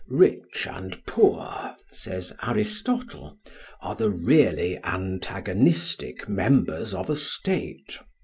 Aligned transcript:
"Rich 0.09 0.65
and 0.67 1.05
poor," 1.05 1.75
says 1.91 2.33
Aristotle, 2.41 3.37
"are 3.83 3.93
the 3.93 4.09
really 4.09 4.79
antagonistic 4.83 6.27
members 6.27 6.95
of 6.95 7.07
a 7.07 7.15
state. 7.15 7.99